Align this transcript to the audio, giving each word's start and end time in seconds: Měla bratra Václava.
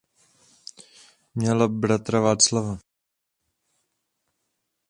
Měla 1.35 1.67
bratra 1.67 2.19
Václava. 2.21 2.79